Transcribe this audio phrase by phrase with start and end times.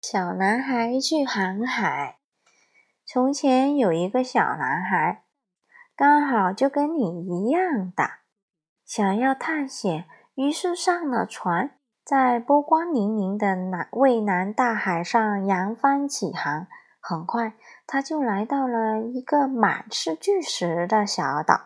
[0.00, 2.18] 小男孩去航海。
[3.04, 5.24] 从前有一个小男孩，
[5.96, 8.20] 刚好就跟你一样大，
[8.84, 11.72] 想要探险，于是上了船，
[12.04, 16.66] 在波光粼粼的南蔚蓝大海上扬帆起航。
[17.00, 17.54] 很快，
[17.86, 21.60] 他就来到了一个满是巨石的小岛。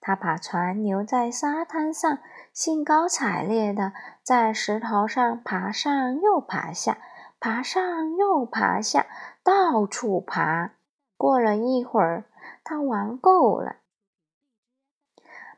[0.00, 2.18] 他把船留在沙滩上，
[2.52, 3.92] 兴高采烈地
[4.22, 6.98] 在石头上爬上又爬下。
[7.44, 9.04] 爬上又爬下，
[9.42, 10.70] 到处爬。
[11.18, 12.24] 过了一会儿，
[12.64, 13.76] 他玩够了。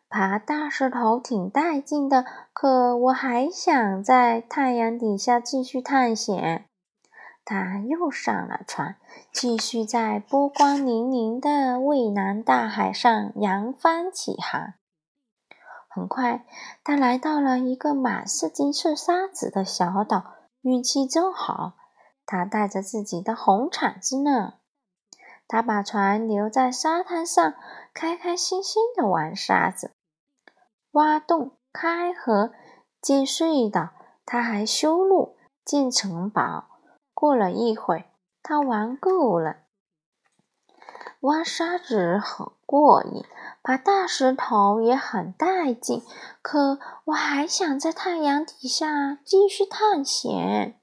[0.09, 6.67] 爬大石头挺带劲的，可我还想在太阳底下继续探险。
[7.45, 8.97] 他又上了船，
[9.31, 14.75] 继续在波光粼粼的蔚蓝大海上扬帆起航。
[15.89, 16.45] 很快，
[16.83, 20.33] 他来到了一个满是金色沙子的小岛。
[20.67, 21.75] 运气真好，
[22.27, 24.55] 他带着自己的红铲子呢。
[25.47, 27.55] 他把船留在沙滩上，
[27.95, 29.93] 开开心心的玩沙子，
[30.91, 32.53] 挖洞、开河、
[33.01, 33.91] 建隧道。
[34.25, 36.65] 他还修路、建城堡。
[37.15, 38.11] 过了一会，
[38.43, 39.59] 他玩够了。
[41.21, 43.25] 挖沙子很过瘾，
[43.67, 46.01] 爬大石头也很带劲。
[46.41, 50.79] 可我还想在太阳底下继续探险。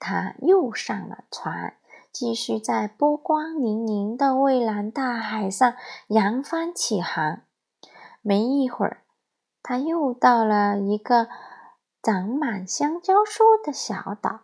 [0.00, 1.74] 他又上了船，
[2.10, 5.76] 继续在波光粼粼的蔚蓝大海上
[6.08, 7.42] 扬帆起航。
[8.20, 9.04] 没一会儿，
[9.62, 11.28] 他又到了一个
[12.02, 14.40] 长满香蕉树的小岛。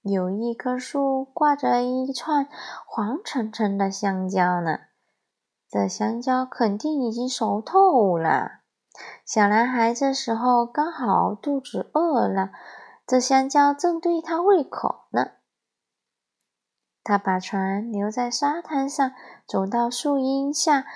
[0.00, 2.48] 有一棵树挂着一串
[2.86, 4.78] 黄澄澄的香蕉呢，
[5.74, 8.60] 这香蕉肯定已经熟透了。
[9.24, 12.52] 小男孩这时候刚好肚子饿了，
[13.04, 15.32] 这香蕉正对他胃口呢。
[17.02, 19.14] 他把船留在沙滩上，
[19.48, 20.86] 走到树荫下，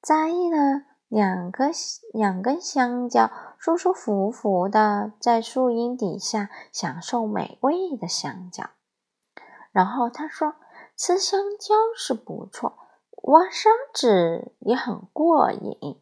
[0.00, 1.72] 摘了两个
[2.12, 8.70] 两根香蕉，舒舒服服的在树荫底下享受美味的香蕉。
[9.72, 10.54] 然后他说
[10.96, 12.78] ：“吃香蕉是不错，
[13.28, 16.00] 挖沙子也很过瘾，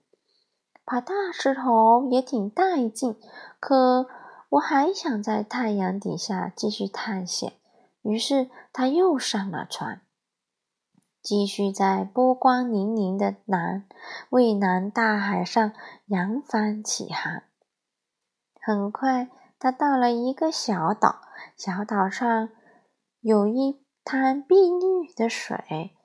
[0.84, 3.16] 爬大石头也挺带劲。
[3.58, 4.06] 可
[4.50, 7.54] 我还想在太阳底下继续探险。”
[8.02, 10.02] 于是他又上了船。
[11.20, 13.84] 继续在波光粼粼的南
[14.30, 15.72] 蔚蓝大海上
[16.06, 17.42] 扬帆起航。
[18.60, 19.28] 很快，
[19.58, 21.22] 他到了一个小岛，
[21.56, 22.48] 小岛上
[23.20, 25.95] 有一滩碧绿的水，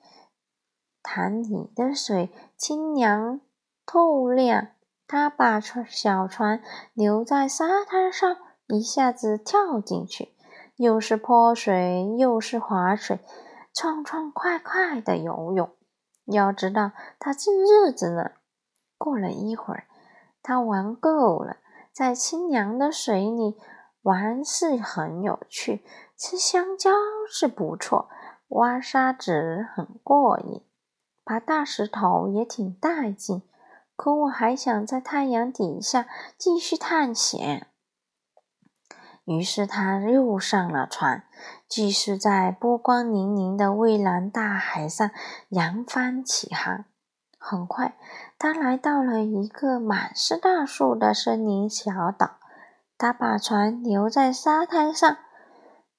[1.02, 3.40] 潭里的水清凉
[3.84, 4.68] 透亮。
[5.06, 6.62] 他把船小船
[6.94, 8.36] 留在沙滩上，
[8.66, 10.34] 一下子跳进去，
[10.76, 13.20] 又是泼水，又是划水。
[13.74, 15.70] 畅畅快快的游泳，
[16.26, 18.30] 要知道他正热着呢。
[18.96, 19.84] 过了一会儿，
[20.42, 21.56] 他玩够了，
[21.92, 23.58] 在清凉的水里
[24.02, 25.84] 玩是很有趣，
[26.16, 26.90] 吃香蕉
[27.28, 28.08] 是不错，
[28.48, 30.62] 挖沙子很过瘾，
[31.24, 33.42] 爬大石头也挺带劲。
[33.94, 37.68] 可我还想在太阳底下继续探险。
[39.24, 41.24] 于是他又上了船，
[41.68, 45.08] 继续在波光粼粼的蔚蓝大海上
[45.50, 46.86] 扬帆起航。
[47.38, 47.96] 很快，
[48.38, 52.38] 他来到了一个满是大树的森林小岛。
[52.98, 55.16] 他把船留在沙滩上，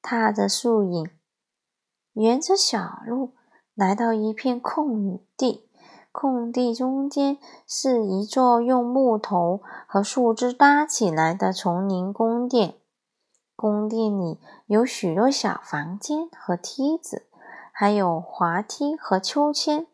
[0.02, 1.10] 踏着树影，
[2.14, 3.34] 沿着小路
[3.76, 5.68] 来到一片空地。
[6.12, 12.76] 空地中间是一座用木头和树枝搭起来的丛林宫殿。
[13.56, 17.26] 宫殿里有许多小房间和梯子，
[17.72, 19.88] 还有滑梯和秋千。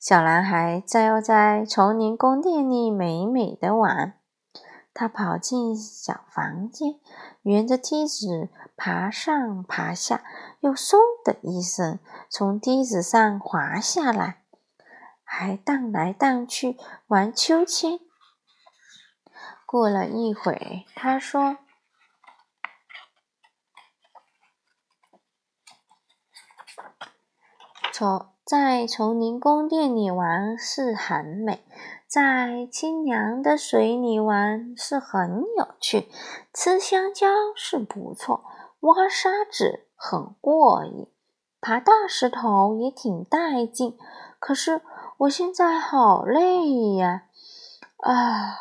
[0.00, 4.17] 小男孩在要在丛林宫殿里美美的玩。
[4.98, 6.98] 他跑进小房间，
[7.42, 10.24] 沿着梯子爬上爬下，
[10.58, 14.42] 又嗖的一声从梯子上滑下来，
[15.22, 16.76] 还荡来荡去
[17.06, 18.00] 玩秋千。
[19.64, 21.58] 过了一会，他说。
[28.44, 31.64] 在丛林宫殿里玩是很美，
[32.06, 36.08] 在清凉的水里玩是很有趣，
[36.54, 38.44] 吃香蕉是不错，
[38.80, 41.08] 挖沙子很过瘾，
[41.60, 43.98] 爬大石头也挺带劲。
[44.38, 44.80] 可是
[45.18, 47.24] 我现在好累呀！
[47.98, 48.58] 啊，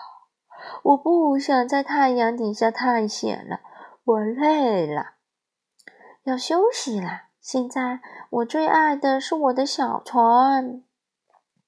[0.84, 3.60] 我不想在太阳底下探险了，
[4.04, 5.14] 我累了。
[6.24, 7.27] 要休息了。
[7.48, 10.84] 现在我最爱的是我的小船。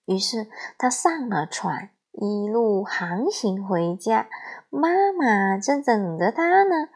[0.04, 4.28] 于是他上了船，一路航行回家。
[4.70, 6.90] 妈妈正等着他呢。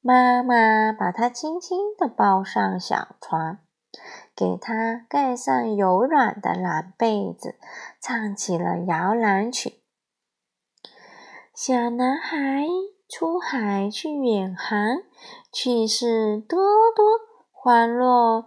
[0.00, 3.58] 妈妈把他轻轻地抱上小船，
[4.34, 7.56] 给他盖上柔软的蓝被子，
[8.00, 9.82] 唱起了摇篮曲。
[11.54, 12.64] 小男孩
[13.06, 15.02] 出海去远航，
[15.52, 16.58] 趣事多
[16.96, 17.04] 多，
[17.62, 18.46] 欢乐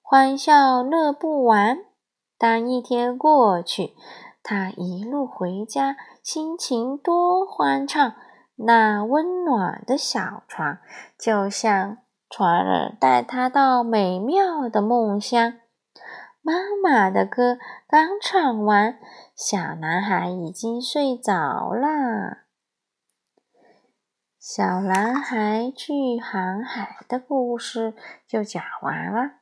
[0.00, 1.78] 欢笑乐不完。
[2.38, 3.96] 当一天过去，
[4.44, 8.12] 他一路回家，心情多欢畅。
[8.54, 10.78] 那温暖的小床，
[11.18, 11.98] 就像
[12.30, 15.54] 船儿带他到美妙的梦乡。
[16.40, 17.58] 妈妈的歌
[17.88, 19.00] 刚唱完，
[19.34, 22.43] 小男孩已经睡着了。
[24.46, 27.94] 小男孩去航海的故事
[28.28, 29.36] 就讲完了。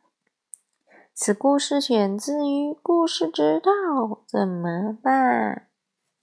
[1.12, 5.66] 此故事选自于《故事之道怎么办》。